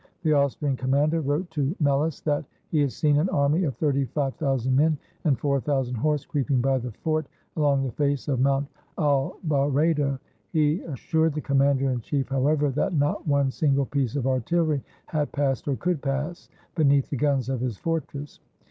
[0.23, 4.33] The Austrian commander wrote to Melas that he had seen an army of thirty five
[4.33, 8.67] thousand men and four thousand horse creeping by the fort, along the face of Mount
[8.97, 10.17] Albaredo.
[10.53, 15.31] He assured the commander in chief, however, that not one single piece of artillery had
[15.33, 18.39] passed, or could pass, beneath the guns of his fortress.